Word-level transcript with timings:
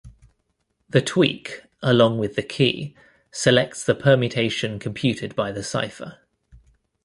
The 0.89 1.03
tweak, 1.03 1.61
along 1.83 2.17
with 2.17 2.35
the 2.35 2.41
key, 2.41 2.95
selects 3.29 3.83
the 3.85 3.93
permutation 3.93 4.79
computed 4.79 5.35
by 5.35 5.51
the 5.51 5.61
cipher. 5.61 6.17